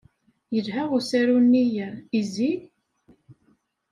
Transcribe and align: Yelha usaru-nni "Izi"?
Yelha 0.55 0.83
usaru-nni 0.97 1.63
"Izi"? 2.19 2.49